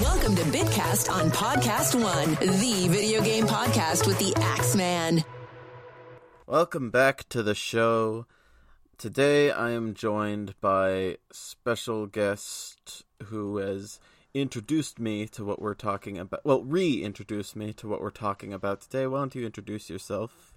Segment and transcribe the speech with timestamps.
[0.00, 5.24] Welcome to Bitcast on Podcast One, the video game podcast with the Axeman.
[6.46, 8.24] Welcome back to the show.
[8.96, 14.00] Today I am joined by special guest who has
[14.32, 16.46] introduced me to what we're talking about.
[16.46, 19.06] Well, reintroduced me to what we're talking about today.
[19.06, 20.49] Why don't you introduce yourself?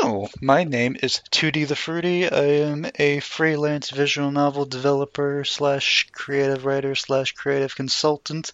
[0.00, 2.28] Hello, my name is Tutty the Fruity.
[2.28, 8.52] I am a freelance visual novel developer slash creative writer slash creative consultant,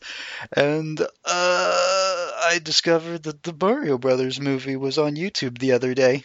[0.52, 6.24] and uh, I discovered that the Mario Brothers movie was on YouTube the other day,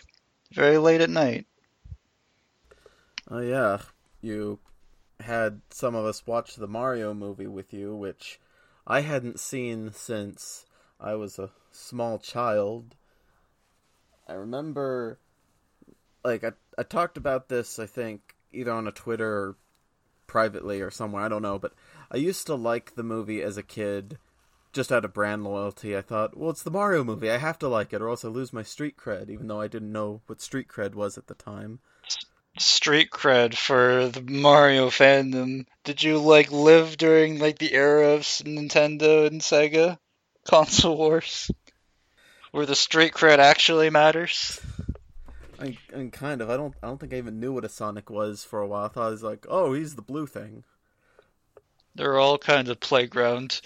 [0.51, 1.47] very late at night.
[3.31, 3.79] Oh yeah,
[4.21, 4.59] you
[5.21, 8.39] had some of us watch the Mario movie with you, which
[8.85, 10.65] I hadn't seen since
[10.99, 12.95] I was a small child.
[14.27, 15.19] I remember,
[16.23, 19.57] like, I, I talked about this, I think, either on a Twitter or
[20.27, 21.73] privately or somewhere, I don't know, but
[22.11, 24.17] I used to like the movie as a kid
[24.73, 25.95] just out of brand loyalty.
[25.95, 28.29] I thought, well, it's the Mario movie, I have to like it, or else I
[28.29, 31.35] lose my street cred, even though I didn't know what street cred was at the
[31.35, 31.79] time.
[32.57, 35.65] Street cred for the Mario fandom.
[35.83, 39.97] Did you like live during like the era of Nintendo and Sega
[40.47, 41.51] console wars?
[42.55, 44.61] Where the street cred actually matters.
[45.59, 46.49] I, I mean, kind of.
[46.49, 46.73] I don't.
[46.81, 48.85] I don't think I even knew what a Sonic was for a while.
[48.85, 50.63] I thought it was like, oh, he's the blue thing.
[51.95, 53.59] There are all kinds of playground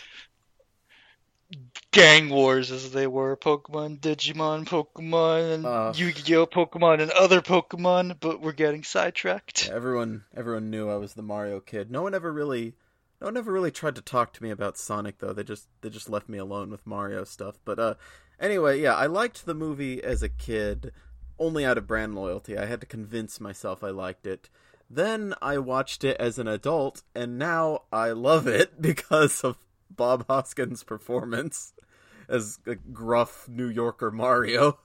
[1.92, 8.16] gang wars as they were Pokemon, Digimon, Pokemon, and uh, Yu-Gi-Oh, Pokemon, and other Pokemon.
[8.20, 9.68] But we're getting sidetracked.
[9.68, 11.92] Yeah, everyone, everyone knew I was the Mario kid.
[11.92, 12.74] No one ever really,
[13.22, 15.34] no one ever really tried to talk to me about Sonic though.
[15.34, 17.60] They just, they just left me alone with Mario stuff.
[17.66, 17.94] But uh,
[18.40, 20.92] Anyway, yeah, I liked the movie as a kid
[21.38, 22.58] only out of brand loyalty.
[22.58, 24.50] I had to convince myself I liked it.
[24.90, 29.58] Then I watched it as an adult, and now I love it because of
[29.90, 31.74] Bob Hoskins' performance
[32.28, 34.80] as a gruff New Yorker Mario.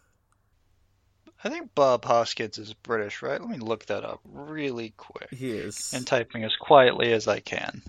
[1.42, 3.40] I think Bob Hoskins is British, right?
[3.40, 5.28] Let me look that up really quick.
[5.30, 5.92] He is.
[5.92, 7.82] And typing as quietly as I can.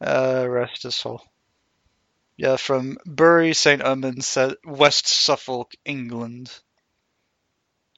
[0.00, 1.22] Uh, rest his soul.
[2.38, 6.56] Yeah, from Bury St Edmunds, West Suffolk, England.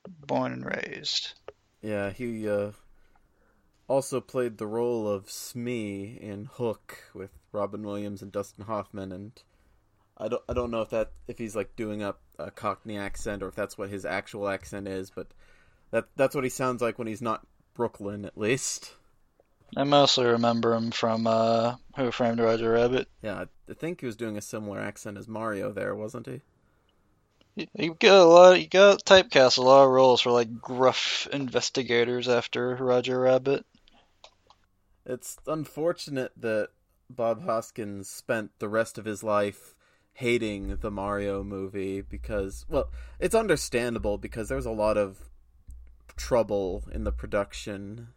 [0.09, 1.35] Born and raised.
[1.83, 2.71] Yeah, he uh,
[3.87, 9.33] also played the role of Smee in Hook with Robin Williams and Dustin Hoffman, and
[10.17, 13.43] I don't I don't know if that if he's like doing up a Cockney accent
[13.43, 15.27] or if that's what his actual accent is, but
[15.91, 18.95] that that's what he sounds like when he's not Brooklyn, at least.
[19.77, 23.09] I mostly remember him from uh, Who Framed Roger Rabbit.
[23.23, 26.41] Yeah, I think he was doing a similar accent as Mario there, wasn't he?
[27.75, 28.57] He got a lot.
[28.57, 33.65] He got typecast a lot of roles for like gruff investigators after Roger Rabbit.
[35.05, 36.69] It's unfortunate that
[37.09, 39.75] Bob Hoskins spent the rest of his life
[40.15, 45.31] hating the Mario movie because, well, it's understandable because there was a lot of
[46.17, 48.09] trouble in the production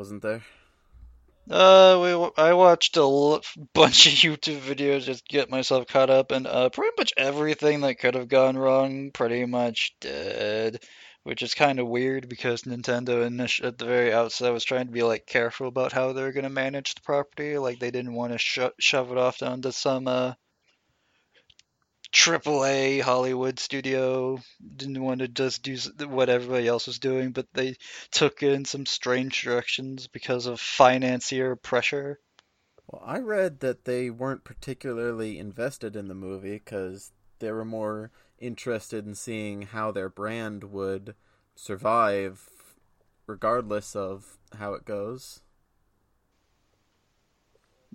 [0.00, 0.40] wasn't there?
[1.50, 3.42] Uh, we I watched a l-
[3.74, 7.96] bunch of YouTube videos just get myself caught up, and uh, pretty much everything that
[7.96, 10.82] could have gone wrong pretty much did,
[11.22, 13.26] which is kind of weird because Nintendo
[13.62, 16.48] at the very outset was trying to be like careful about how they were to
[16.48, 20.32] manage the property, like they didn't want to sho- shove it off onto some uh
[22.12, 24.40] triple A Hollywood studio
[24.76, 25.76] didn't want to just do
[26.06, 27.76] what everybody else was doing, but they
[28.10, 32.20] took in some strange directions because of financier pressure.
[32.86, 38.10] Well, I read that they weren't particularly invested in the movie because they were more
[38.38, 41.14] interested in seeing how their brand would
[41.54, 42.48] survive
[43.26, 45.42] regardless of how it goes.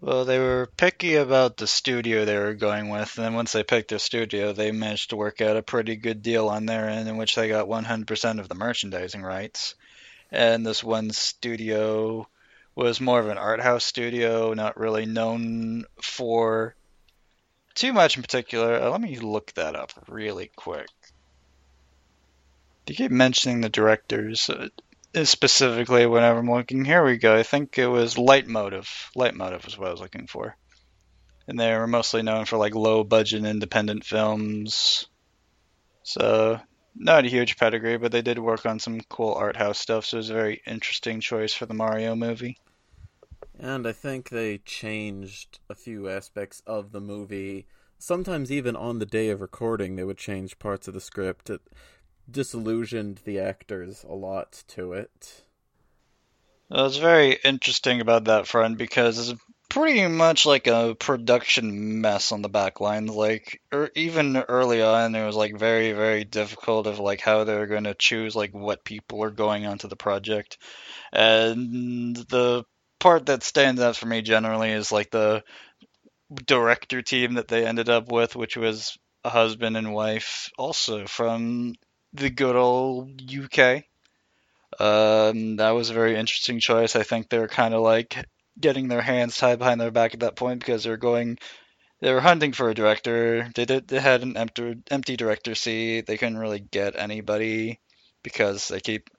[0.02, 3.64] Well, they were picky about the studio they were going with, and then once they
[3.64, 7.08] picked their studio, they managed to work out a pretty good deal on their end,
[7.08, 9.76] in which they got 100% of the merchandising rights.
[10.32, 12.28] And this one studio
[12.76, 16.76] was more of an art house studio, not really known for
[17.74, 18.76] too much in particular.
[18.76, 20.90] Uh, let me look that up really quick.
[22.88, 24.50] You keep mentioning the directors.
[24.50, 24.68] Uh,
[25.24, 26.86] specifically whenever I'm looking.
[26.86, 27.36] Here we go.
[27.36, 28.90] I think it was Lightmotive.
[29.16, 30.58] Lightmotive was what I was looking for.
[31.48, 35.08] And they were mostly known for like low budget independent films.
[36.04, 36.60] So
[36.96, 40.18] not a huge pedigree, but they did work on some cool art house stuff, so
[40.18, 42.58] it was a very interesting choice for the Mario movie.
[43.60, 47.68] And I think they changed a few aspects of the movie.
[47.98, 51.50] Sometimes even on the day of recording, they would change parts of the script.
[51.50, 51.62] It,
[52.30, 55.44] disillusioned the actors a lot to it.
[56.70, 59.40] Well, it's very interesting about that front because it's
[59.70, 63.12] pretty much like a production mess on the back lines.
[63.12, 67.68] Like, or even early on, it was like very, very difficult of like how they're
[67.68, 70.58] going to choose like what people are going onto the project.
[71.14, 72.64] And the
[73.00, 75.44] part that stands out for me generally is like the
[76.46, 81.76] director team that they ended up with, which was a husband and wife, also from
[82.16, 83.84] the good old UK.
[84.80, 86.96] Um, that was a very interesting choice.
[86.96, 88.26] I think they were kind of like
[88.60, 91.38] getting their hands tied behind their back at that point because they were going,
[92.02, 93.50] they were hunting for a director.
[93.56, 96.06] They did, they had an empty, empty director seat.
[96.06, 97.80] They couldn't really get anybody
[98.24, 99.10] because they keep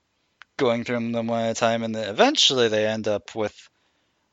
[0.57, 3.55] going through them one at a time, and then eventually they end up with.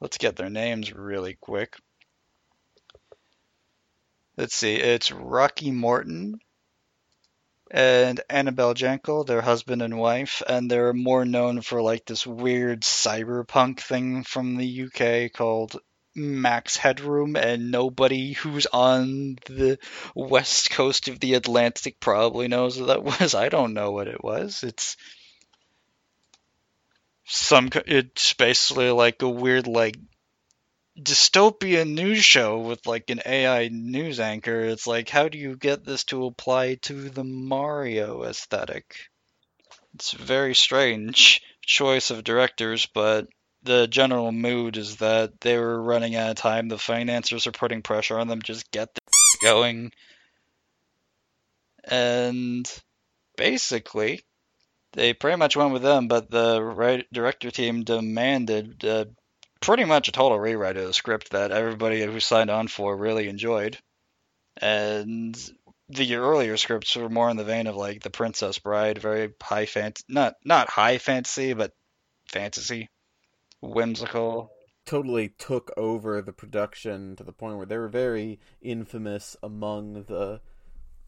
[0.01, 1.77] Let's get their names really quick.
[4.37, 6.41] Let's see, it's Rocky Morton
[7.75, 12.83] and Annabelle Jankel, their husband and wife, and they're more known for like this weird
[12.83, 15.81] cyberpunk thing from the UK called
[16.15, 19.81] Max Headroom, and nobody who's on the
[20.15, 23.35] west coast of the Atlantic probably knows what that was.
[23.35, 24.63] I don't know what it was.
[24.63, 24.97] It's
[27.25, 29.97] some it's basically like a weird like
[30.99, 34.61] dystopian news show with like an AI news anchor.
[34.61, 38.97] It's like, how do you get this to apply to the Mario aesthetic?
[39.95, 43.29] It's a very strange choice of directors, but
[43.63, 46.69] the general mood is that they were running out of time.
[46.69, 48.43] The financiers are putting pressure on them.
[48.43, 49.93] Just get this going.
[51.85, 52.71] And
[53.37, 54.23] basically,
[54.93, 59.07] they pretty much went with them, but the right director team demanded uh,
[59.65, 63.29] pretty much a total rewrite of the script that everybody who signed on for really
[63.29, 63.79] enjoyed.
[64.59, 65.35] And
[65.89, 69.67] the earlier scripts were more in the vein of like The Princess Bride, very high
[69.67, 71.73] fantasy, not not high fantasy, but
[72.29, 72.89] fantasy,
[73.63, 74.51] whimsical.
[74.85, 80.43] Totally took over the production to the point where they were very infamous among the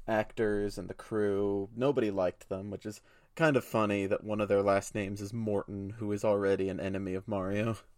[0.09, 1.69] actors and the crew.
[1.77, 3.03] Nobody liked them, which is
[3.35, 6.81] kind of funny that one of their last names is Morton, who is already an
[6.81, 7.77] enemy of Mario.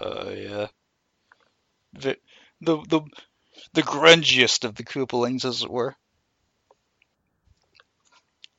[0.00, 0.66] Uh, yeah.
[1.94, 2.16] The
[2.60, 3.00] the the,
[3.74, 5.96] the grungiest of the Koopalings, as it were.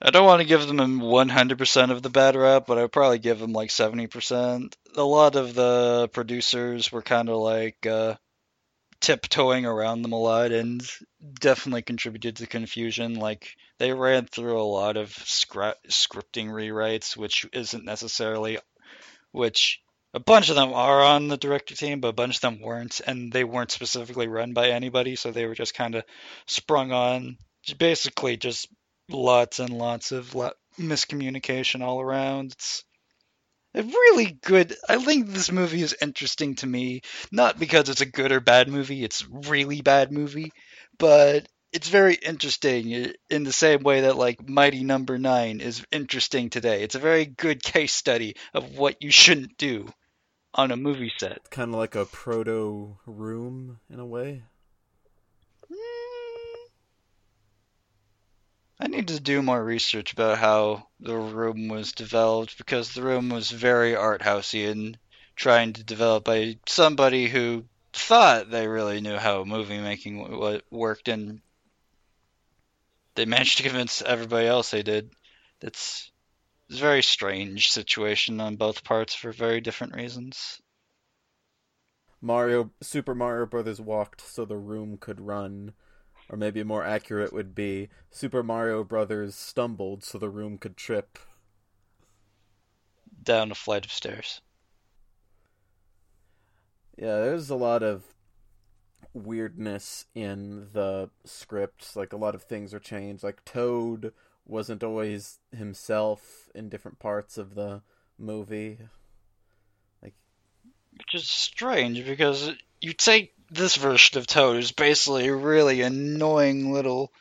[0.01, 3.39] I don't want to give them 100% of the bad rap, but I'd probably give
[3.39, 4.75] them like 70%.
[4.95, 8.15] A lot of the producers were kind of like uh,
[9.01, 10.81] tiptoeing around them a lot and
[11.39, 13.15] definitely contributed to confusion.
[13.15, 18.59] Like, they ran through a lot of scra- scripting rewrites, which isn't necessarily,
[19.31, 19.81] which
[20.13, 23.01] a bunch of them are on the director team, but a bunch of them weren't,
[23.05, 26.03] and they weren't specifically run by anybody, so they were just kind of
[26.47, 27.37] sprung on.
[27.77, 28.67] Basically, just
[29.09, 30.35] lots and lots of
[30.79, 32.53] miscommunication all around.
[32.53, 32.83] It's
[33.75, 34.75] a really good.
[34.87, 37.01] I think this movie is interesting to me,
[37.31, 39.03] not because it's a good or bad movie.
[39.03, 40.51] It's really bad movie,
[40.97, 45.29] but it's very interesting in the same way that like Mighty Number no.
[45.29, 46.83] Nine is interesting today.
[46.83, 49.89] It's a very good case study of what you shouldn't do
[50.53, 51.49] on a movie set.
[51.51, 54.43] Kind of like a proto room in a way.
[55.67, 56.67] Hmm.
[58.79, 63.29] I need to do more research about how the room was developed because the room
[63.29, 64.97] was very art housey and
[65.35, 71.41] trying to develop by somebody who thought they really knew how movie making worked and
[73.17, 75.11] they managed to convince everybody else they did.
[75.59, 76.09] It's
[76.69, 80.61] it's a very strange situation on both parts for very different reasons.
[82.21, 85.73] Mario Super Mario Brothers walked so the room could run,
[86.29, 91.17] or maybe more accurate would be Super Mario Brothers stumbled so the room could trip
[93.23, 94.41] down a flight of stairs.
[96.97, 98.03] Yeah, there's a lot of
[99.13, 101.95] weirdness in the script.
[101.95, 103.23] Like a lot of things are changed.
[103.23, 104.13] Like Toad
[104.45, 107.81] wasn't always himself in different parts of the
[108.17, 108.79] movie.
[110.01, 110.13] Like,
[110.97, 116.71] which is strange because you take this version of Toad, who's basically a really annoying
[116.71, 117.11] little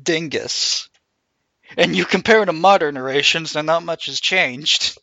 [0.00, 0.88] dingus,
[1.76, 4.98] and you compare it to modern narrations, and not much has changed.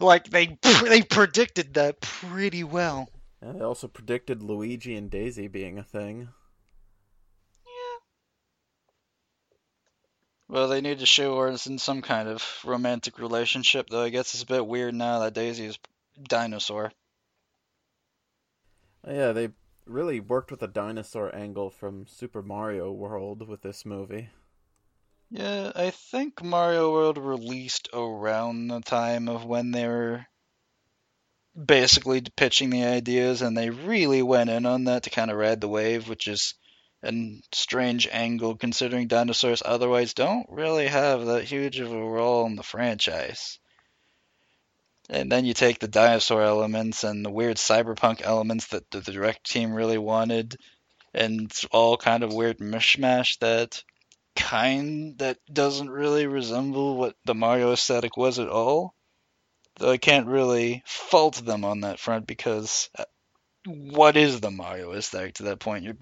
[0.00, 3.08] Like they they predicted that pretty well.
[3.42, 6.28] Yeah, they also predicted Luigi and Daisy being a thing.
[7.64, 7.98] Yeah.
[10.48, 14.34] Well, they need to show us in some kind of romantic relationship, though I guess
[14.34, 15.78] it's a bit weird now that Daisy is
[16.22, 16.92] dinosaur.
[19.04, 19.50] Oh, yeah, they
[19.86, 24.30] really worked with a dinosaur angle from Super Mario World with this movie.
[25.30, 30.26] Yeah, I think Mario World released around the time of when they were
[31.62, 35.60] basically pitching the ideas, and they really went in on that to kind of ride
[35.60, 36.54] the wave, which is
[37.02, 37.12] a
[37.52, 42.62] strange angle considering dinosaurs otherwise don't really have that huge of a role in the
[42.62, 43.58] franchise.
[45.08, 49.48] And then you take the dinosaur elements and the weird cyberpunk elements that the direct
[49.48, 50.56] team really wanted,
[51.14, 53.82] and all kind of weird mishmash that
[54.36, 58.94] kind that doesn't really resemble what the Mario aesthetic was at all.
[59.80, 63.04] I can't really fault them on that front because uh,
[63.66, 65.84] what is the Mario aesthetic to that point?
[65.84, 65.94] You're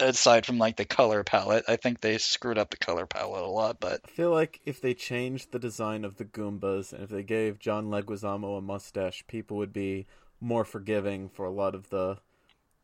[0.00, 3.46] aside from like the color palette, I think they screwed up the color palette a
[3.46, 3.80] lot.
[3.80, 7.22] But I feel like if they changed the design of the Goombas and if they
[7.22, 10.06] gave John Leguizamo a mustache, people would be
[10.40, 12.18] more forgiving for a lot of the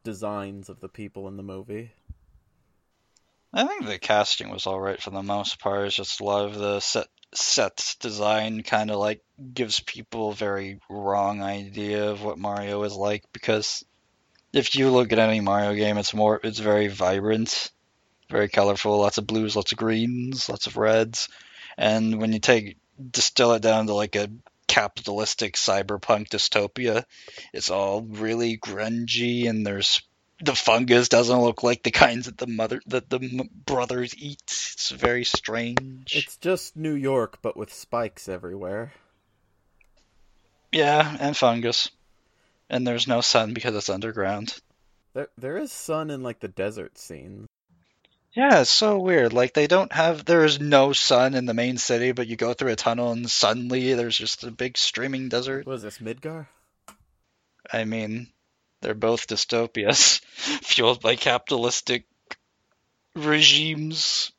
[0.02, 1.92] designs of the people in the movie.
[3.54, 5.86] I think the casting was all right for the most part.
[5.86, 10.34] It's just a lot of the set set design kind of like gives people a
[10.34, 13.84] very wrong idea of what Mario is like because
[14.52, 17.70] if you look at any Mario game, it's more it's very vibrant,
[18.28, 21.28] very colorful, lots of blues, lots of greens, lots of reds,
[21.78, 22.76] and when you take
[23.10, 24.28] distill it down to like a
[24.66, 27.04] capitalistic cyberpunk dystopia,
[27.52, 30.02] it's all really grungy and there's
[30.44, 34.42] the fungus doesn't look like the kinds that the mother that the brothers eat.
[34.42, 36.14] It's very strange.
[36.14, 38.92] It's just New York, but with spikes everywhere.
[40.72, 41.90] Yeah, and fungus,
[42.68, 44.58] and there's no sun because it's underground.
[45.14, 47.46] There, there is sun in like the desert scene.
[48.34, 49.32] Yeah, it's so weird.
[49.32, 52.52] Like they don't have there is no sun in the main city, but you go
[52.52, 55.66] through a tunnel and suddenly there's just a big streaming desert.
[55.66, 56.48] What is this, Midgar?
[57.72, 58.28] I mean,
[58.84, 60.20] they're both dystopias
[60.62, 62.04] fueled by capitalistic
[63.16, 64.30] regimes.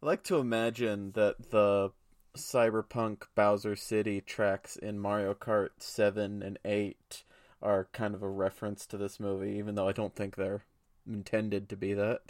[0.00, 1.90] I like to imagine that the
[2.36, 7.24] cyberpunk Bowser City tracks in Mario Kart 7 and 8
[7.60, 10.62] are kind of a reference to this movie, even though I don't think they're
[11.04, 12.20] intended to be that.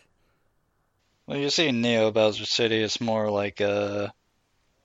[1.26, 4.14] Well, you see Neo Bowser City, it's more like a.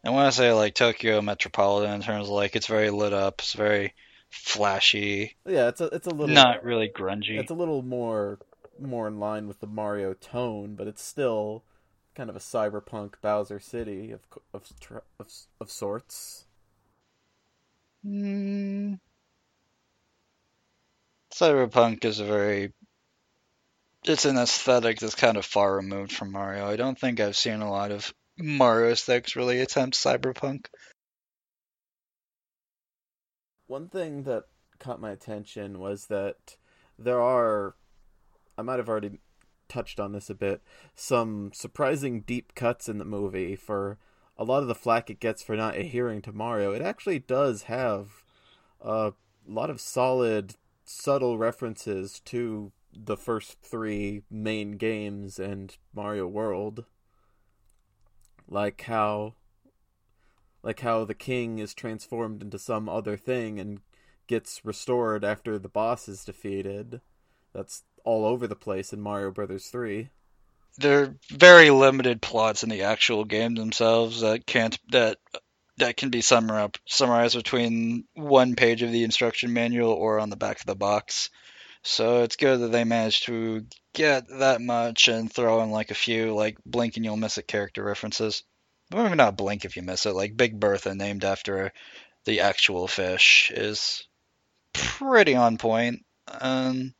[0.03, 3.35] I want to say like Tokyo Metropolitan in terms of like it's very lit up,
[3.39, 3.93] it's very
[4.31, 5.35] flashy.
[5.45, 7.39] Yeah, it's a it's a little not really grungy.
[7.39, 8.39] It's a little more
[8.79, 11.63] more in line with the Mario tone, but it's still
[12.15, 14.21] kind of a cyberpunk Bowser City of
[14.53, 14.71] of
[15.19, 15.27] of,
[15.59, 16.45] of sorts.
[18.05, 18.99] Mm.
[21.33, 22.73] Cyberpunk is a very
[24.03, 26.67] it's an aesthetic that's kind of far removed from Mario.
[26.67, 30.65] I don't think I've seen a lot of Mario aesthetics really attempt cyberpunk.
[33.71, 34.47] One thing that
[34.79, 36.57] caught my attention was that
[36.99, 37.75] there are,
[38.57, 39.21] I might have already
[39.69, 40.61] touched on this a bit,
[40.93, 43.97] some surprising deep cuts in the movie for
[44.37, 46.73] a lot of the flack it gets for not adhering to Mario.
[46.73, 48.25] It actually does have
[48.81, 49.13] a
[49.47, 56.83] lot of solid, subtle references to the first three main games and Mario World.
[58.49, 59.35] Like how
[60.63, 63.81] like how the king is transformed into some other thing and
[64.27, 67.01] gets restored after the boss is defeated.
[67.53, 70.09] That's all over the place in Mario Brothers 3.
[70.77, 75.17] There are very limited plots in the actual game themselves that can't that
[75.77, 80.37] that can be summarized summarized between one page of the instruction manual or on the
[80.37, 81.29] back of the box.
[81.83, 85.95] So it's good that they managed to get that much and throw in like a
[85.95, 88.43] few like blink and you'll miss it character references
[88.93, 90.13] maybe not blink if you miss it.
[90.15, 91.71] Like Big Bertha, named after
[92.25, 94.07] the actual fish, is
[94.73, 96.05] pretty on point.
[96.27, 96.93] Um,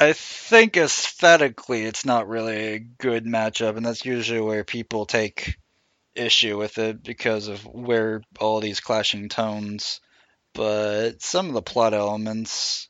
[0.00, 5.56] I think aesthetically, it's not really a good matchup, and that's usually where people take
[6.14, 10.00] issue with it because of where all these clashing tones.
[10.54, 12.88] But some of the plot elements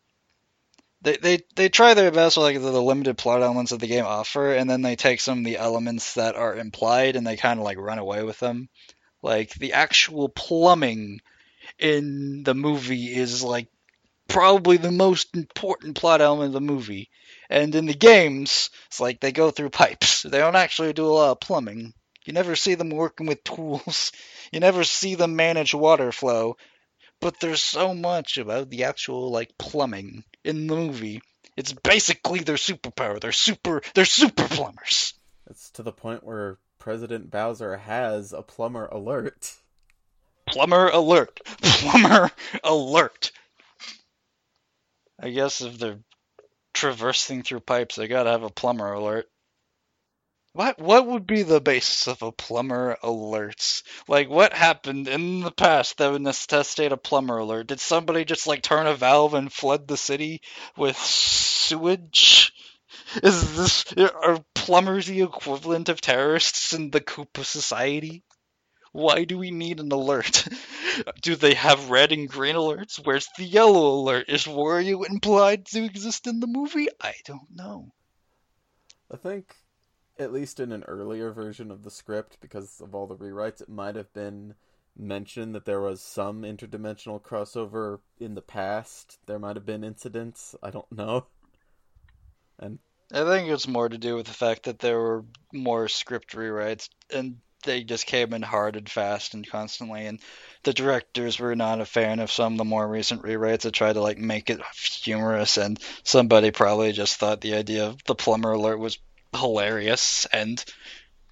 [1.03, 3.87] they they they try their best with like the, the, limited plot elements that the
[3.87, 7.37] game offer, and then they take some of the elements that are implied and they
[7.37, 8.69] kind of like run away with them.
[9.23, 11.21] Like the actual plumbing
[11.79, 13.69] in the movie is like
[14.29, 17.11] probably the most important plot element of the movie.
[17.51, 20.23] And in the games, it's like they go through pipes.
[20.23, 21.95] They don't actually do a lot of plumbing.
[22.25, 24.13] You never see them working with tools.
[24.53, 26.57] You never see them manage water flow
[27.21, 31.23] but there's so much about the actual like plumbing in the movie.
[31.57, 33.21] It's basically their superpower.
[33.21, 33.83] They're super.
[33.95, 35.15] They're super plumbers.
[35.51, 39.55] It's to the point where President Bowser has a plumber alert.
[40.47, 41.41] Plumber alert!
[41.63, 42.31] Plumber
[42.65, 43.33] alert!
[45.21, 45.99] I guess if they're
[46.73, 49.29] traversing through pipes, they gotta have a plumber alert.
[50.59, 53.85] What what would be the basis of a plumber alerts?
[54.09, 57.69] Like what happened in the past that would necessitate a plumber alert?
[57.69, 60.43] Did somebody just like turn a valve and flood the city
[60.77, 62.53] with sewage?
[63.23, 68.25] Is this are plumbers the equivalent of terrorists in the Koopa society?
[68.91, 70.45] Why do we need an alert?
[71.23, 72.97] Do they have red and green alerts?
[72.97, 74.29] Where's the yellow alert?
[74.29, 76.89] Is Wario implied to exist in the movie?
[77.01, 77.93] I don't know.
[79.09, 79.55] I think,
[80.19, 83.69] at least in an earlier version of the script, because of all the rewrites, it
[83.69, 84.55] might have been
[84.97, 89.19] mentioned that there was some interdimensional crossover in the past.
[89.27, 90.55] There might have been incidents.
[90.63, 91.27] I don't know.
[92.59, 92.79] And
[93.13, 96.89] I think it's more to do with the fact that there were more script rewrites
[97.15, 100.21] and they just came in hard and fast and constantly and
[100.63, 103.95] the directors were not a fan of some of the more recent rewrites that tried
[103.95, 108.53] to like make it humorous and somebody probably just thought the idea of the plumber
[108.53, 108.99] alert was
[109.39, 110.65] hilarious and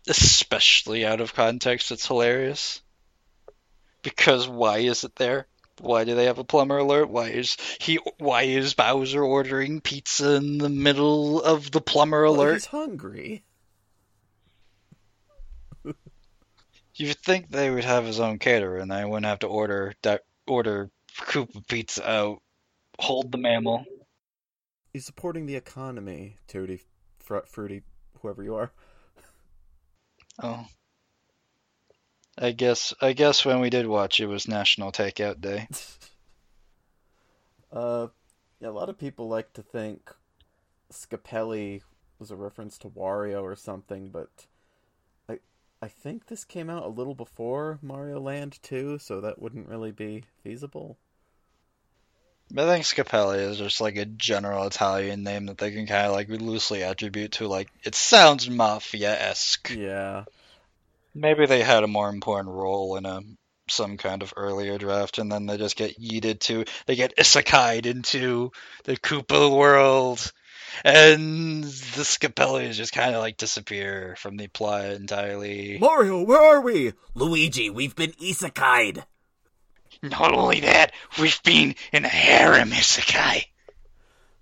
[0.08, 2.80] especially out of context it's hilarious
[4.02, 5.46] because why is it there
[5.80, 10.36] why do they have a plumber alert why is he why is bowser ordering pizza
[10.36, 13.42] in the middle of the plumber well, alert he's hungry.
[16.94, 20.18] You'd think they would have his own caterer, and I wouldn't have to order di-
[20.46, 22.42] order Koopa pizza out.
[22.98, 23.84] Hold the mammal.
[24.92, 26.38] He's supporting the economy,
[27.18, 27.82] Fr- Fruity,
[28.26, 28.72] whoever you are.
[30.42, 30.66] Oh,
[32.36, 35.68] I guess I guess when we did watch, it was National Takeout Day.
[37.72, 38.06] Uh,
[38.60, 40.10] yeah, a lot of people like to think
[40.90, 41.82] Scapelli
[42.18, 44.46] was a reference to Wario or something, but
[45.28, 45.40] I
[45.82, 49.92] I think this came out a little before Mario Land 2, so that wouldn't really
[49.92, 50.96] be feasible.
[52.52, 56.12] I think Scapelli is just like a general Italian name that they can kind of
[56.12, 59.70] like loosely attribute to like it sounds mafia esque.
[59.70, 60.24] Yeah.
[61.14, 63.20] Maybe they had a more important role in a
[63.68, 67.86] some kind of earlier draft, and then they just get yeeted to they get isekai'd
[67.86, 68.52] into
[68.84, 70.32] the Koopa world,
[70.84, 75.78] and the Scapellis just kind of like disappear from the plot entirely.
[75.80, 76.92] Mario, where are we?
[77.14, 79.04] Luigi, we've been isekai'd.
[80.02, 83.46] Not only that, we've been in a harem isekai.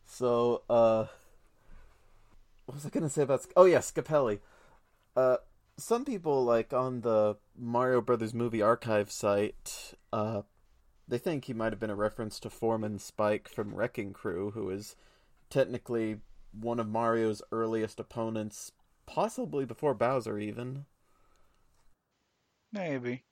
[0.07, 1.07] So, uh,
[2.67, 3.47] what was I gonna say about?
[3.57, 4.41] Oh yeah, Scapelli.
[5.17, 5.39] Uh,
[5.77, 10.43] some people like on the Mario Brothers movie archive site, uh,
[11.07, 14.71] they think he might have been a reference to Foreman Spike from Wrecking Crew, who
[14.71, 14.97] is
[15.51, 16.21] technically
[16.53, 18.73] one of Mario's earliest opponents,
[19.07, 20.87] possibly before Bowser even.
[22.73, 23.25] Maybe.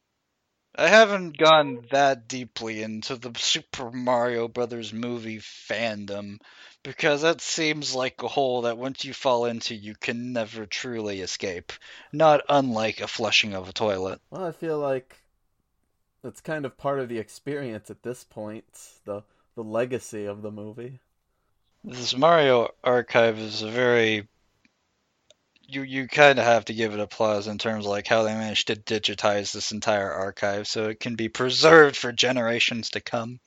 [0.74, 6.38] I haven't gone that deeply into the Super Mario Brothers movie fandom
[6.82, 11.20] because that seems like a hole that once you fall into, you can never truly
[11.20, 11.72] escape.
[12.12, 14.20] Not unlike a flushing of a toilet.
[14.30, 15.16] Well, I feel like
[16.24, 18.64] it's kind of part of the experience at this point,
[19.04, 19.22] the
[19.54, 20.98] the legacy of the movie.
[21.85, 24.28] This Mario archive is a very
[25.66, 28.35] you you kind of have to give it applause in terms of like how they
[28.35, 33.40] managed to digitize this entire archive so it can be preserved for generations to come.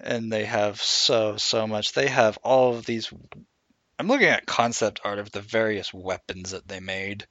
[0.00, 1.92] And they have so so much.
[1.92, 3.12] They have all of these.
[3.98, 7.26] I'm looking at concept art of the various weapons that they made,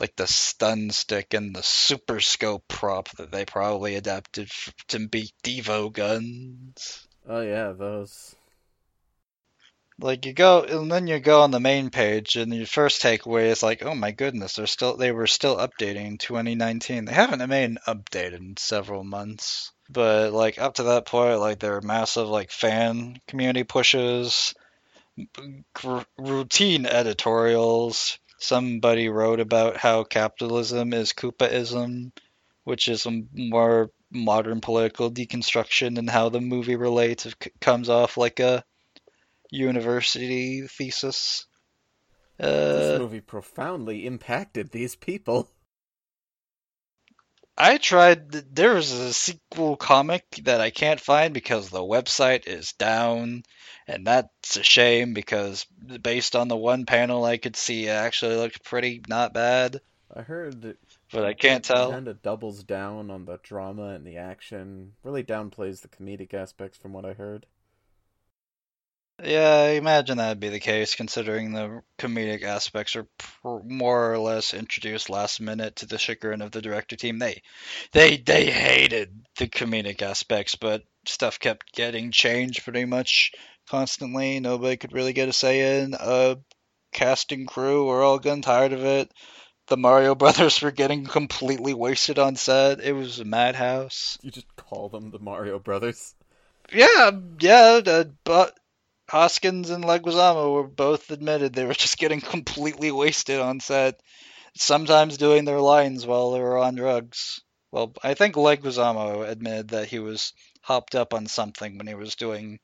[0.00, 4.50] like the stun stick and the super scope prop that they probably adapted
[4.88, 7.08] to be Devo guns.
[7.26, 8.36] Oh yeah, those.
[10.00, 13.44] Like you go, and then you go on the main page, and your first takeaway
[13.46, 17.04] is like, "Oh my goodness, they're still they were still updating in 2019.
[17.04, 21.58] They haven't made an update in several months, but like up to that point, like
[21.60, 24.54] there are massive like fan community pushes,
[26.18, 28.18] routine editorials.
[28.38, 32.12] Somebody wrote about how capitalism is Koopaism,
[32.64, 37.26] which is a more modern political deconstruction and how the movie relates.
[37.26, 38.64] It comes off like a
[39.50, 41.46] university thesis.
[42.72, 45.50] This Uh, movie profoundly impacted these people.
[47.58, 48.30] I tried.
[48.32, 53.42] There was a sequel comic that I can't find because the website is down,
[53.86, 55.64] and that's a shame because
[56.00, 59.80] based on the one panel I could see, it actually looked pretty not bad,
[60.14, 60.78] I heard it
[61.12, 61.90] but I can't tell.
[61.90, 64.94] kind of doubles down on the drama and the action.
[65.02, 67.46] Really downplays the comedic aspects, from what I heard.
[69.22, 74.18] Yeah, I imagine that'd be the case, considering the comedic aspects are pr- more or
[74.18, 77.18] less introduced last minute to the chagrin of the director team.
[77.18, 77.42] They,
[77.92, 83.32] they, they hated the comedic aspects, but stuff kept getting changed pretty much
[83.68, 84.38] constantly.
[84.38, 85.94] Nobody could really get a say in.
[85.94, 86.36] Uh,
[86.92, 89.12] cast and crew were all getting tired of it.
[89.66, 92.80] The Mario Brothers were getting completely wasted on set.
[92.80, 94.16] It was a madhouse.
[94.22, 96.14] You just call them the Mario Brothers.
[96.72, 98.56] Yeah, yeah, uh, but
[99.08, 104.00] Hoskins and Leguizamo were both admitted they were just getting completely wasted on set.
[104.54, 107.40] Sometimes doing their lines while they were on drugs.
[107.70, 112.16] Well, I think Leguizamo admitted that he was hopped up on something when he was
[112.16, 112.58] doing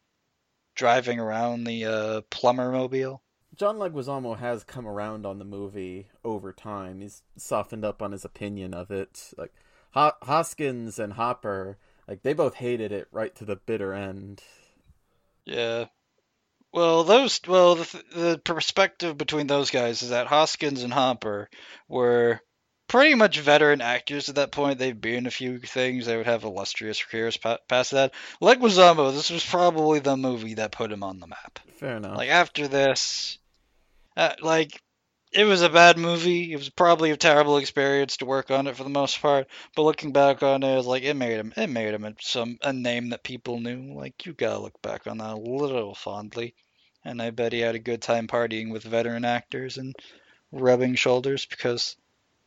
[0.74, 3.22] driving around the uh, plumber mobile.
[3.54, 7.00] John Leguizamo has come around on the movie over time.
[7.00, 9.32] He's softened up on his opinion of it.
[9.38, 9.54] Like
[9.92, 11.78] Ho- Hoskins and Hopper,
[12.08, 14.42] like they both hated it right to the bitter end.
[15.44, 15.86] Yeah.
[16.74, 21.48] Well, those well the the perspective between those guys is that Hoskins and Hopper
[21.86, 22.40] were
[22.88, 24.80] pretty much veteran actors at that point.
[24.80, 26.04] They'd be in a few things.
[26.04, 28.12] They would have illustrious careers pa- past that.
[28.42, 31.60] Leguizamo, this was probably the movie that put him on the map.
[31.78, 32.16] Fair enough.
[32.16, 33.38] Like after this,
[34.16, 34.82] uh, like
[35.30, 36.52] it was a bad movie.
[36.52, 39.46] It was probably a terrible experience to work on it for the most part.
[39.76, 41.52] But looking back on it, it like it made him.
[41.56, 43.94] It made him some a name that people knew.
[43.94, 46.56] Like you gotta look back on that a little fondly.
[47.04, 49.94] And I bet he had a good time partying with veteran actors and
[50.52, 51.96] rubbing shoulders because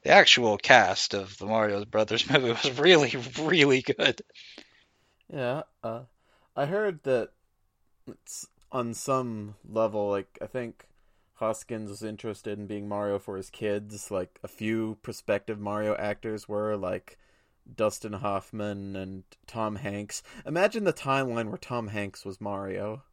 [0.04, 4.22] the actual cast of the Mario Brothers movie was really, really good.
[5.32, 6.04] Yeah, uh,
[6.56, 7.32] I heard that
[8.08, 10.88] it's on some level, like I think
[11.36, 14.10] Hoskins was interested in being Mario for his kids.
[14.10, 17.18] Like a few prospective Mario actors were, like
[17.76, 20.24] Dustin Hoffman and Tom Hanks.
[20.46, 23.04] Imagine the timeline where Tom Hanks was Mario.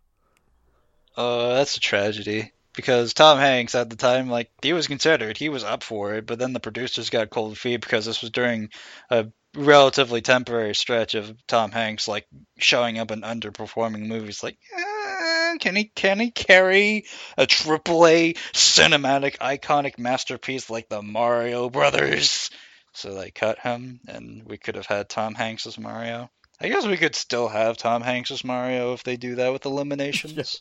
[1.17, 2.53] Oh, uh, that's a tragedy.
[2.75, 6.27] Because Tom Hanks at the time, like he was considered, he was up for it,
[6.27, 8.71] but then the producers got cold feet because this was during
[9.11, 12.27] a relatively temporary stretch of Tom Hanks like
[12.59, 14.43] showing up in underperforming movies.
[14.43, 17.05] Like, eh, can he can he carry
[17.39, 22.51] a AAA cinematic iconic masterpiece like the Mario Brothers?
[22.93, 26.31] So they cut him, and we could have had Tom Hanks as Mario.
[26.61, 29.67] I guess we could still have Tom Hanks as Mario if they do that with
[29.67, 30.61] Illuminations.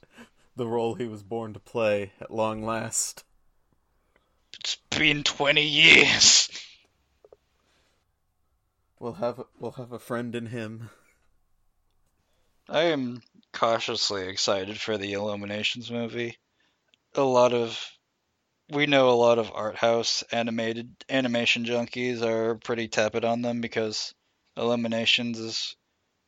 [0.55, 3.23] The role he was born to play at long last.
[4.59, 6.49] It's been twenty years.
[8.99, 10.89] We'll have we'll have a friend in him.
[12.69, 16.37] I am cautiously excited for the Illuminations movie.
[17.15, 17.77] A lot of
[18.69, 23.59] we know a lot of art house animated animation junkies are pretty tepid on them
[23.59, 24.13] because
[24.55, 25.75] Illuminations is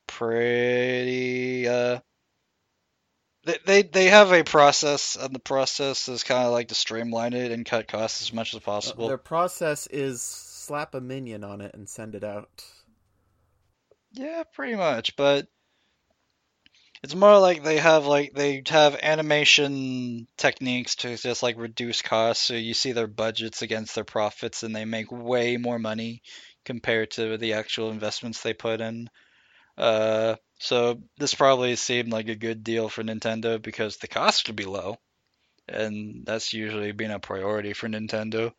[0.08, 2.00] pretty uh
[3.46, 7.34] they, they they have a process, and the process is kind of like to streamline
[7.34, 9.06] it and cut costs as much as possible.
[9.06, 12.66] Uh, their process is slap a minion on it and send it out.
[14.14, 15.48] Yeah, pretty much, but
[17.04, 22.46] it's more like they have like they have animation techniques to just like reduce costs.
[22.46, 26.24] So you see their budgets against their profits, and they make way more money
[26.66, 29.08] compared to the actual investments they put in.
[29.78, 34.56] Uh, so this probably seemed like a good deal for Nintendo because the cost would
[34.56, 34.98] be low,
[35.68, 38.54] and that's usually been a priority for Nintendo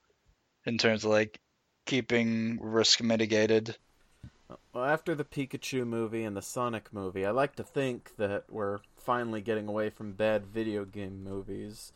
[0.67, 1.41] in terms of like
[1.87, 3.77] keeping risk mitigated.
[4.73, 8.79] Well, after the Pikachu movie and the Sonic movie, I like to think that we're
[8.97, 11.93] finally getting away from bad video game movies,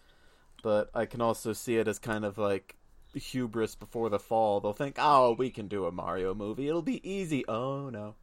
[0.63, 2.77] but I can also see it as kind of like
[3.15, 4.61] hubris before the fall.
[4.61, 6.69] They'll think, "Oh, we can do a Mario movie.
[6.69, 8.15] It'll be easy." Oh no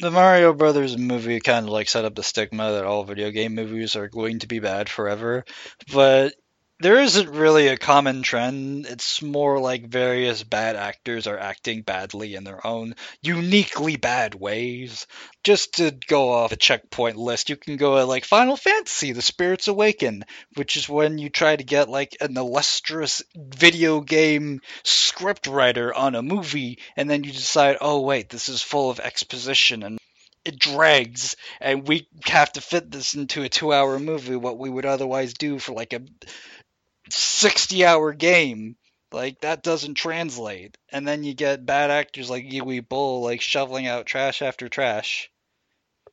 [0.00, 3.54] the Mario Brothers movie kind of like set up the stigma that all video game
[3.54, 5.44] movies are going to be bad forever,
[5.92, 6.34] but
[6.80, 8.86] there isn't really a common trend.
[8.86, 15.08] It's more like various bad actors are acting badly in their own uniquely bad ways.
[15.42, 19.22] Just to go off a checkpoint list, you can go at like Final Fantasy The
[19.22, 25.48] Spirits Awaken, which is when you try to get like an illustrious video game script
[25.48, 29.82] writer on a movie, and then you decide, oh wait, this is full of exposition
[29.82, 29.98] and
[30.44, 34.70] it drags and we have to fit this into a two hour movie what we
[34.70, 36.00] would otherwise do for like a
[37.12, 38.76] 60 hour game.
[39.10, 40.76] Like that doesn't translate.
[40.90, 45.30] And then you get bad actors like Uwe Boll like shoveling out trash after trash.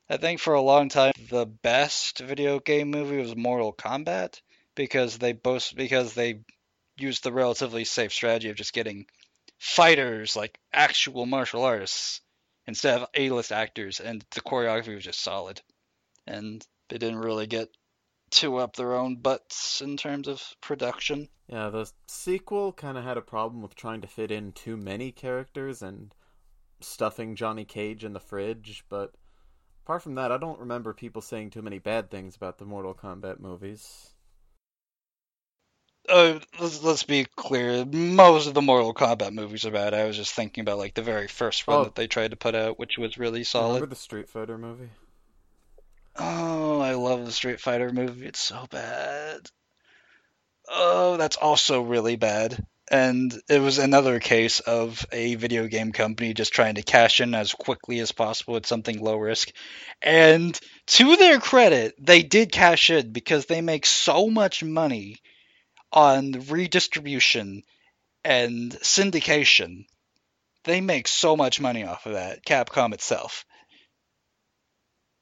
[0.09, 4.39] I think for a long time the best video game movie was Mortal Kombat
[4.75, 6.41] because they both because they
[6.97, 9.07] used the relatively safe strategy of just getting
[9.57, 12.21] fighters like actual martial artists
[12.67, 15.61] instead of A-list actors and the choreography was just solid.
[16.27, 17.69] And they didn't really get
[18.31, 21.29] too up their own butts in terms of production.
[21.47, 25.11] Yeah, the sequel kind of had a problem with trying to fit in too many
[25.11, 26.13] characters and
[26.81, 29.13] stuffing Johnny Cage in the fridge, but
[29.85, 32.93] apart from that, I don't remember people saying too many bad things about the Mortal
[32.95, 34.11] Kombat movies.
[36.09, 37.85] uh, let's, let's be clear.
[37.85, 39.93] Most of the Mortal Kombat movies are bad.
[39.93, 41.83] I was just thinking about like the very first one Oh.
[41.85, 43.89] that they tried to put out, which was really Remember solid.
[43.89, 44.89] the Street Fighter movie?
[46.17, 48.25] Oh, I love the Street Fighter movie.
[48.27, 49.49] It's so bad.
[50.67, 52.65] Oh, that's also really bad.
[52.89, 57.33] And it was another case of a video game company just trying to cash in
[57.33, 59.51] as quickly as possible with something low risk.
[60.01, 65.17] And to their credit, they did cash in because they make so much money
[65.91, 67.63] on redistribution
[68.23, 69.85] and syndication.
[70.63, 73.45] They make so much money off of that, Capcom itself.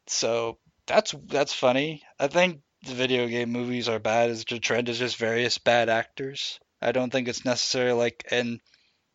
[0.07, 2.03] So that's that's funny.
[2.19, 5.89] I think the video game movies are bad as the trend is just various bad
[5.89, 6.59] actors.
[6.81, 8.59] I don't think it's necessarily like an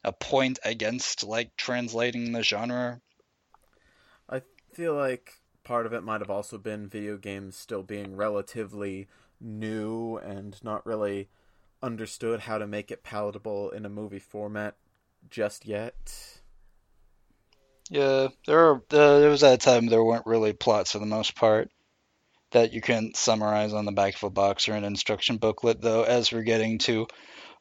[0.04, 3.00] a point against like translating the genre.
[4.28, 9.08] I feel like part of it might have also been video games still being relatively
[9.40, 11.28] new and not really
[11.82, 14.76] understood how to make it palatable in a movie format
[15.28, 16.37] just yet.
[17.90, 21.34] Yeah, there are, uh, there was that time there weren't really plots for the most
[21.34, 21.70] part
[22.52, 25.80] that you can summarize on the back of a box or an instruction booklet.
[25.80, 27.08] Though, as we're getting to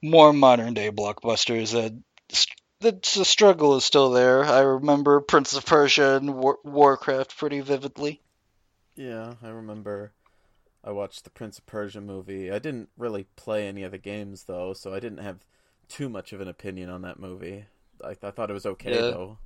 [0.04, 1.92] more modern day blockbusters, uh,
[2.80, 4.46] the, the struggle is still there.
[4.46, 8.22] I remember Prince of Persia and War- Warcraft pretty vividly.
[8.96, 10.14] Yeah, I remember
[10.84, 12.52] I watched the Prince of Persia movie.
[12.52, 15.46] I didn't really play any of the games though, so I didn't have
[15.90, 17.66] too much of an opinion on that movie.
[18.04, 19.04] I, I thought it was okay Yeah.
[19.04, 19.40] though.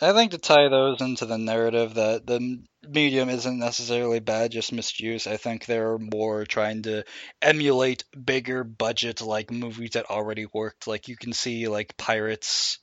[0.00, 4.72] I think to tie those into the narrative that the medium isn't necessarily bad, just
[4.72, 5.26] misuse.
[5.26, 7.04] I think they're more trying to
[7.42, 10.86] emulate bigger budget like movies that already worked.
[10.86, 12.78] Like you can see like Pirates.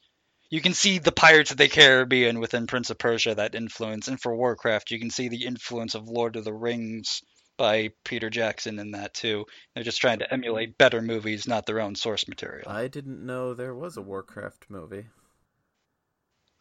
[0.52, 4.22] You can see the Pirates of the Caribbean within Prince of Persia that influence, and
[4.22, 7.22] for Warcraft you can see the influence of Lord of the Rings
[7.58, 9.46] by Peter Jackson in that too.
[9.74, 12.70] They're just trying to emulate better movies, not their own source material.
[12.70, 15.08] I didn't know there was a Warcraft movie.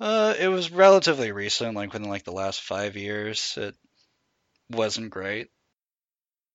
[0.01, 3.57] Uh, it was relatively recent, like within like the last five years.
[3.57, 3.77] It
[4.71, 5.51] wasn't great.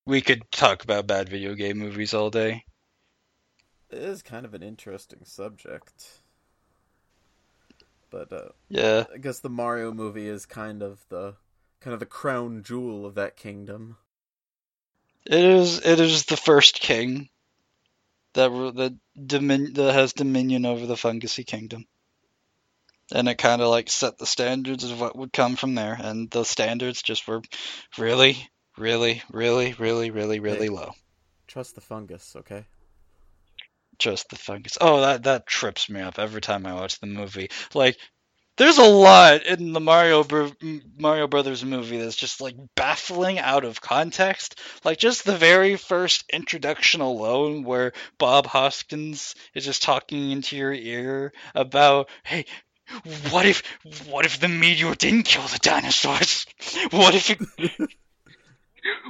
[0.06, 2.63] We could talk about bad video game movies all day.
[3.89, 6.21] It is kind of an interesting subject.
[8.10, 11.36] But uh, Yeah, I guess the Mario movie is kind of the
[11.82, 13.97] kind of the crown jewel of that kingdom.
[15.25, 15.79] it is.
[15.86, 17.29] It is the first king
[18.34, 21.88] that that domin that has dominion over the Fungusy Kingdom,
[23.13, 25.97] and it kind of like set the standards of what would come from there.
[25.97, 27.41] And the standards just were
[27.97, 30.69] really, really, really, really, really, really Hey.
[30.69, 30.91] low.
[31.47, 32.65] Trust the fungus, okay?
[33.99, 34.78] Trust the fungus.
[34.82, 37.49] Oh, that that trips me up every time I watch the movie.
[37.76, 37.97] Like,
[38.58, 40.52] there's a lot in the Mario Bro-
[40.97, 44.60] Mario Brothers movie that's just like baffling out of context.
[44.84, 50.73] Like just the very first introduction alone, where Bob Hoskins is just talking into your
[50.73, 52.45] ear about, hey.
[53.32, 53.63] What if
[54.08, 56.46] what if the meteor didn't kill the dinosaurs?
[56.91, 57.39] What if it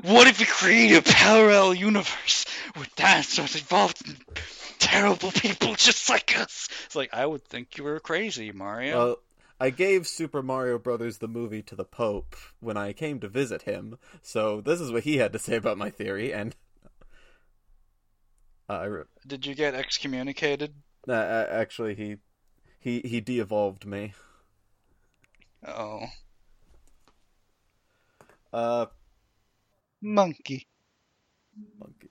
[0.03, 4.17] what if it created a parallel universe with dinosaurs involved in
[4.79, 6.69] terrible people just like us.
[6.85, 8.97] It's like I would think you were crazy, Mario.
[8.97, 9.17] Well,
[9.59, 13.63] I gave Super Mario Brothers the movie to the Pope when I came to visit
[13.63, 16.55] him, so this is what he had to say about my theory, and
[18.69, 20.73] uh, I re- Did you get excommunicated?
[21.07, 22.17] uh, actually he
[22.83, 24.13] he he de-evolved me.
[25.65, 26.05] Oh,
[28.51, 28.85] Uh,
[30.01, 30.67] monkey.
[31.79, 32.09] monkey.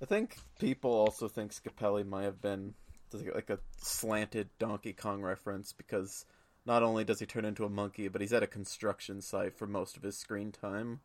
[0.00, 2.74] I think people also think Scapelli might have been
[3.12, 6.24] like a slanted Donkey Kong reference because
[6.66, 9.66] not only does he turn into a monkey, but he's at a construction site for
[9.66, 11.00] most of his screen time.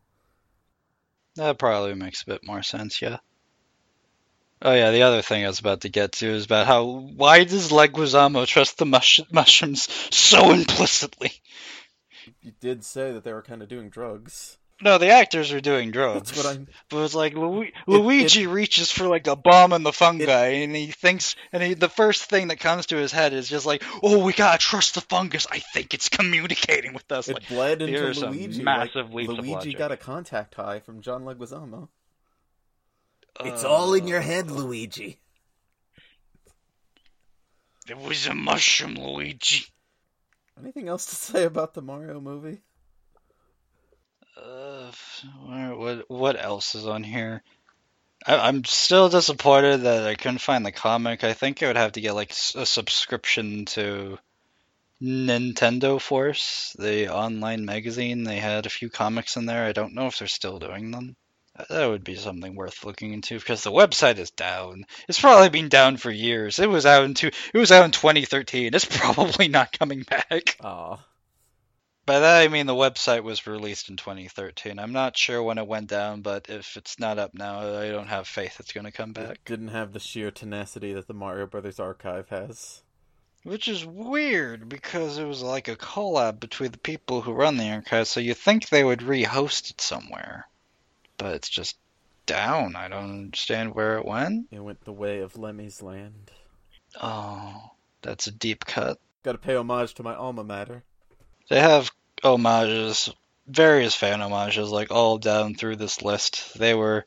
[1.36, 3.18] That probably makes a bit more sense, yeah.
[4.62, 7.46] Oh yeah, the other thing I was about to get to is about how why
[7.46, 11.32] does Leguizamo trust the mush- mushrooms so implicitly?
[12.42, 14.58] You did say that they were kind of doing drugs.
[14.82, 16.32] No, the actors are doing drugs.
[16.32, 16.68] That's what I'm.
[16.90, 20.88] But it's like Lu- Luigi reaches for like a bomb in the fungi, and he
[20.88, 24.24] thinks, and he, the first thing that comes to his head is just like, "Oh,
[24.24, 25.48] we gotta trust the fungus.
[25.52, 28.64] I think it's communicating with us." It Like, bled into Luigi.
[28.64, 31.90] massive like, Luigi got a contact high from John Leguizamo.
[33.44, 35.20] It's uh, all in your head, Luigi.
[37.88, 39.66] It was a mushroom, Luigi.
[40.60, 42.62] Anything else to say about the Mario movie?
[44.38, 44.92] Uh,
[45.74, 47.42] what what else is on here?
[48.26, 51.24] I, I'm still disappointed that I couldn't find the comic.
[51.24, 54.20] I think I would have to get like a subscription to
[55.02, 58.24] Nintendo Force, the online magazine.
[58.24, 59.66] They had a few comics in there.
[59.66, 61.16] I don't know if they're still doing them.
[61.70, 64.86] That would be something worth looking into because the website is down.
[65.08, 66.60] It's probably been down for years.
[66.60, 68.74] It was out in two, it was out in 2013.
[68.74, 70.56] It's probably not coming back.
[70.64, 70.98] Aw.
[72.06, 74.80] By that I mean the website was released in 2013.
[74.80, 78.08] I'm not sure when it went down, but if it's not up now, I don't
[78.08, 79.40] have faith it's going to come It back.
[79.46, 82.82] didn't have the sheer tenacity that the Mario Brothers archive has.
[83.44, 87.70] Which is weird because it was like a collab between the people who run the
[87.70, 90.48] archive, so you think they would rehost it somewhere.
[91.20, 91.78] But it's just
[92.26, 92.76] down.
[92.76, 94.48] I don't understand where it went.
[94.52, 96.32] It went the way of Lemmy's Land.
[97.00, 98.98] Oh, that's a deep cut.
[99.24, 100.84] Gotta pay homage to my alma mater.
[101.50, 101.92] They have
[102.24, 103.10] homages,
[103.48, 106.58] various fan homages, like all down through this list.
[106.58, 107.06] They were,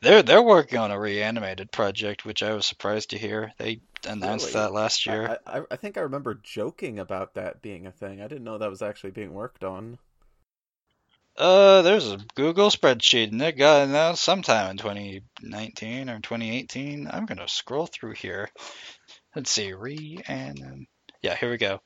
[0.00, 3.52] they're they're working on a reanimated project, which I was surprised to hear.
[3.58, 4.60] They announced Really?
[4.66, 5.38] that last year.
[5.46, 8.20] I, I, I think I remember joking about that being a thing.
[8.20, 9.98] I didn't know that was actually being worked on.
[11.38, 17.08] Uh, there's a Google spreadsheet, and it got announced sometime in 2019 or 2018.
[17.08, 18.50] I'm gonna scroll through here.
[19.36, 20.88] Let's see, re and
[21.22, 21.80] yeah, here we go.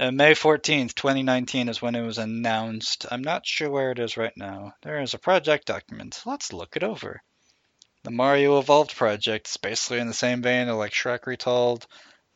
[0.00, 3.04] Uh, May 14th, 2019 is when it was announced.
[3.10, 4.72] I'm not sure where it is right now.
[4.82, 6.22] There is a project document.
[6.24, 7.20] Let's look it over.
[8.04, 11.86] The Mario Evolved project is basically in the same vein of like Shrek Retold,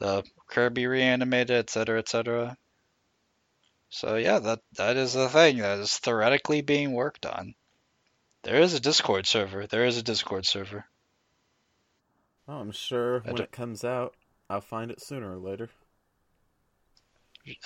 [0.00, 2.59] the Kirby Reanimated, etc., etc.
[3.90, 7.55] So yeah, that that is the thing that is theoretically being worked on.
[8.42, 9.66] There is a Discord server.
[9.66, 10.87] There is a Discord server.
[12.48, 14.14] Oh, I'm sure when it comes out,
[14.51, 15.70] I'll find it sooner or later.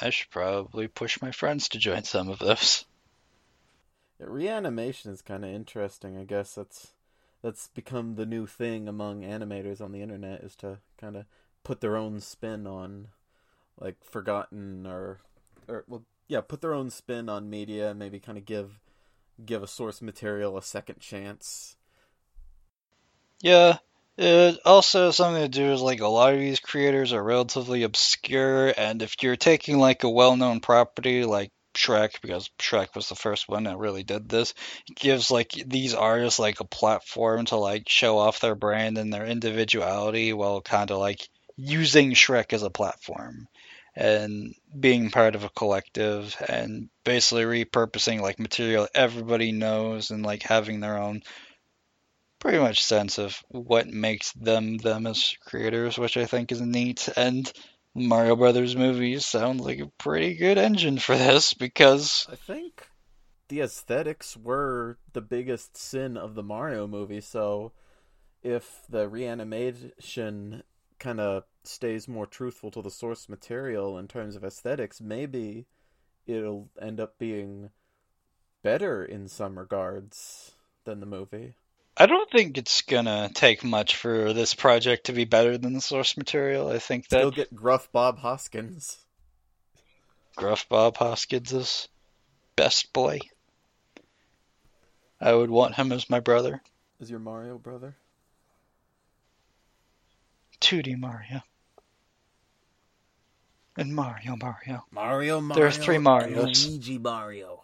[0.01, 2.85] I should probably push my friends to join some of those.
[4.19, 6.17] Yeah, reanimation is kind of interesting.
[6.17, 6.93] I guess that's
[7.43, 11.27] that's become the new thing among animators on the internet is to kind of
[11.65, 13.09] put their own spin on
[13.79, 15.21] like forgotten or
[15.69, 18.79] or well yeah put their own spin on media maybe kind of give
[19.45, 21.77] give a source material a second chance.
[23.41, 23.79] Yeah,
[24.17, 27.83] it also has something to do with like a lot of these creators are relatively
[27.83, 33.15] obscure, and if you're taking like a well-known property like Shrek, because Shrek was the
[33.15, 34.55] first one that really did this,
[34.95, 39.27] gives like these artists like a platform to like show off their brand and their
[39.27, 43.49] individuality while kind of like using Shrek as a platform
[43.95, 50.43] and being part of a collective and basically repurposing like material everybody knows and like
[50.43, 51.23] having their own
[52.43, 57.09] pretty much sense of what makes them them as creators, which I think is neat.
[57.17, 57.51] And
[57.95, 62.89] Mario Brothers movies sound like a pretty good engine for this because I think
[63.47, 67.71] the aesthetics were the biggest sin of the Mario movie, so
[68.43, 70.65] if the reanimation
[71.03, 75.67] kind of stays more truthful to the source material in terms of aesthetics, maybe
[76.27, 77.71] it'll end up being
[78.63, 80.53] better in some regards
[80.85, 81.55] than the movie.
[81.97, 85.81] I don't think it's gonna take much for this project to be better than the
[85.81, 86.69] source material.
[86.69, 89.05] I think that Still get gruff Bob Hoskins.
[90.37, 91.89] Gruff Bob Hoskins is
[92.57, 93.19] best boy.
[95.21, 96.63] I would want him as my brother.
[96.99, 97.97] Is your Mario brother?
[100.63, 101.43] 2D Mario.
[103.77, 104.85] And Mario Mario.
[104.91, 105.55] Mario, Mario.
[105.55, 106.69] There are three Marios.
[106.69, 107.63] Luigi Mario.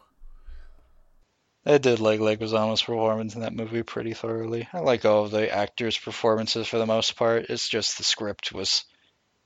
[1.64, 4.68] I did like Leguizamo's performance in that movie pretty thoroughly.
[4.72, 7.46] I like all of the actors' performances for the most part.
[7.50, 8.84] It's just the script was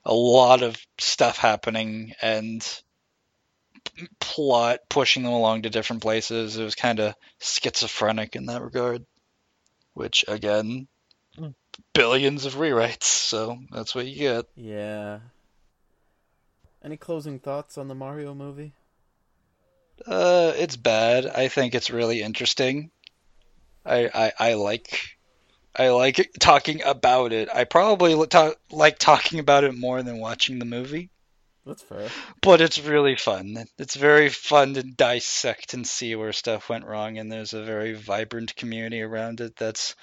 [0.05, 2.65] a lot of stuff happening and
[4.21, 6.57] plot pushing them along to different places.
[6.57, 9.05] It was kind of schizophrenic in that regard,
[9.95, 10.87] which again,
[11.95, 14.47] billions of rewrites, so that's what you get.
[14.57, 15.21] Yeah.
[16.85, 18.73] Any closing thoughts on the Mario movie?
[20.07, 21.27] Uh, it's bad.
[21.27, 22.91] I think it's really interesting.
[23.87, 25.17] I I, I like
[25.77, 27.49] I like talking about it.
[27.53, 31.11] I probably li- ta- like talking about it more than watching the movie,
[31.65, 32.09] That's fair.
[32.41, 33.65] but it's really fun.
[33.79, 37.95] It's very fun to dissect and see where stuff went wrong, and there's a very
[37.95, 39.95] vibrant community around it that's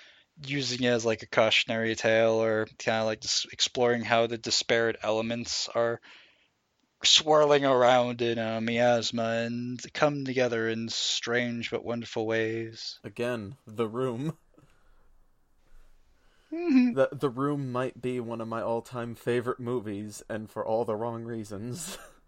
[0.45, 4.37] using it as like a cautionary tale or kind of like just exploring how the
[4.37, 5.99] disparate elements are
[7.03, 12.99] swirling around in a miasma and come together in strange but wonderful ways.
[13.03, 14.37] Again, The Room.
[16.51, 16.95] Mhm.
[16.95, 20.95] The The Room might be one of my all-time favorite movies, and for all the
[20.95, 21.97] wrong reasons.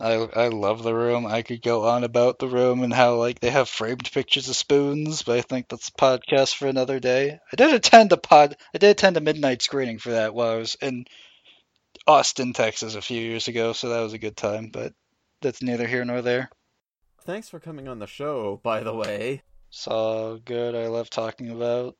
[0.00, 1.26] I I love the room.
[1.26, 4.56] I could go on about the room and how like they have framed pictures of
[4.56, 7.38] spoons, but I think that's a podcast for another day.
[7.52, 8.56] I did attend a pod.
[8.74, 11.04] I did attend a midnight screening for that while I was in
[12.06, 14.70] Austin, Texas, a few years ago, so that was a good time.
[14.72, 14.94] But
[15.42, 16.50] that's neither here nor there.
[17.22, 19.42] Thanks for coming on the show, by the way.
[19.68, 20.74] It's all good.
[20.74, 21.96] I love talking about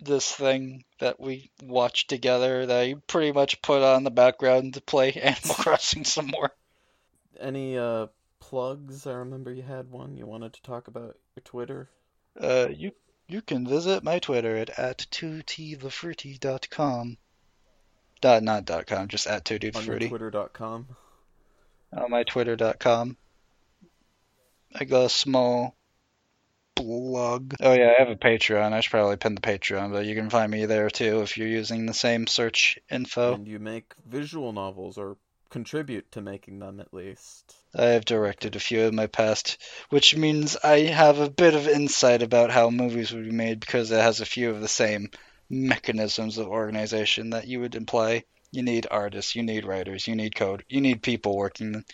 [0.00, 4.80] this thing that we watched together that I pretty much put on the background to
[4.80, 6.52] play Animal Crossing some more.
[7.40, 8.08] Any uh
[8.40, 9.06] plugs?
[9.06, 10.16] I remember you had one.
[10.16, 11.88] You wanted to talk about your Twitter.
[12.38, 12.92] Uh, you
[13.28, 17.16] you can visit my Twitter at at 2tthefruity.com.
[18.20, 20.86] Dot, not dot com, just at 2 on your fruity Twitter.com.
[21.92, 23.16] on my twitter.com.
[24.74, 25.76] I got a small
[26.74, 27.54] blog.
[27.60, 28.72] Oh yeah, I have a Patreon.
[28.72, 31.48] I should probably pin the Patreon, but you can find me there too if you're
[31.48, 33.34] using the same search info.
[33.34, 35.16] And you make visual novels or
[35.54, 37.54] contribute to making them at least.
[37.76, 41.68] I have directed a few in my past, which means I have a bit of
[41.68, 45.10] insight about how movies would be made because it has a few of the same
[45.48, 48.24] mechanisms of organization that you would imply.
[48.50, 51.84] You need artists, you need writers, you need code, you need people working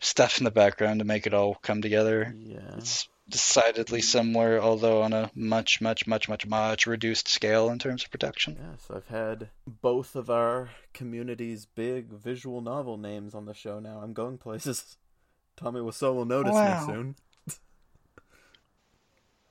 [0.00, 2.34] stuff in the background to make it all come together.
[2.36, 2.76] Yeah.
[2.76, 8.04] It's decidedly similar, although on a much, much, much, much, much reduced scale in terms
[8.04, 8.58] of production.
[8.60, 14.00] Yes, I've had both of our community's big visual novel names on the show now.
[14.02, 14.96] I'm going places.
[15.56, 16.86] Tommy Wiseau will notice Wow.
[16.86, 17.16] me soon.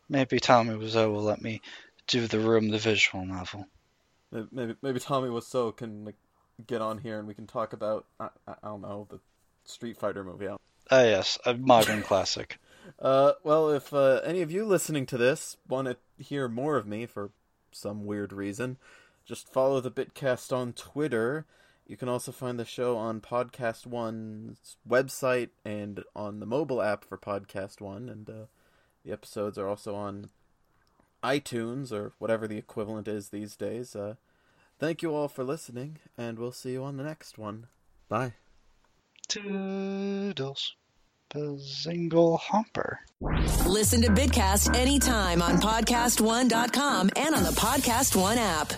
[0.07, 1.61] Maybe Tommy Wiseau will let me
[2.07, 3.67] do the room, the visual novel.
[4.31, 6.15] Maybe maybe, maybe Tommy Wiseau can like,
[6.67, 9.19] get on here and we can talk about I, I I don't know the
[9.65, 10.45] Street Fighter movie.
[10.45, 10.61] Don't-
[10.91, 12.57] Ah, yes, a modern classic.
[12.97, 16.87] Uh, well, if uh, any of you listening to this want to hear more of
[16.87, 17.31] me for
[17.71, 18.77] some weird reason,
[19.25, 21.45] just follow the Bitcast on Twitter.
[21.87, 27.03] You can also find the show on Podcast One's website and on the mobile app
[27.03, 28.45] for Podcast One, and uh,
[29.03, 30.29] the episodes are also on
[31.23, 33.95] iTunes or whatever the equivalent is these days.
[33.95, 34.15] Uh,
[34.77, 37.67] thank you all for listening, and we'll see you on the next one.
[38.07, 38.33] Bye.
[39.27, 40.75] Toodles.
[41.33, 42.99] Bazingle Humper.
[43.67, 48.73] Listen to Bitcast anytime on podcastone.com and on the Podcast One app.